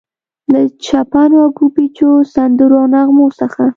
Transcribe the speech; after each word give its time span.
له 0.51 0.61
چپنو 0.85 1.37
او 1.43 1.49
ګوبیچو، 1.57 2.09
سندرو 2.33 2.77
او 2.81 2.85
نغمو 2.93 3.27
څخه. 3.39 3.63